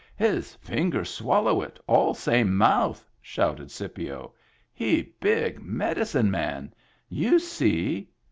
"His 0.15 0.55
fingers 0.55 1.11
swallow 1.11 1.61
it, 1.61 1.79
all 1.85 2.15
same 2.15 2.57
mouth!" 2.57 3.07
shouted 3.21 3.69
Scipio. 3.69 4.33
"He 4.73 5.13
big 5.19 5.61
medicine 5.61 6.31
man. 6.31 6.73
You 7.07 7.37
see. 7.37 8.09